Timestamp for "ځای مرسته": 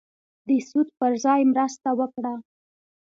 1.23-1.89